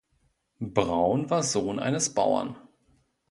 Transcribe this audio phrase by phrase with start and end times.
[0.59, 2.55] Braun war Sohn eines Bauern.